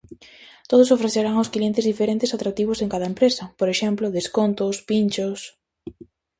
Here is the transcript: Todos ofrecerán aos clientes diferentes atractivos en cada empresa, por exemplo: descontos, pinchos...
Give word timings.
Todos 0.69 0.93
ofrecerán 0.97 1.35
aos 1.37 1.51
clientes 1.55 1.87
diferentes 1.91 2.33
atractivos 2.35 2.77
en 2.83 2.91
cada 2.93 3.09
empresa, 3.11 3.43
por 3.59 3.67
exemplo: 3.73 4.13
descontos, 4.17 4.75
pinchos... 4.89 5.39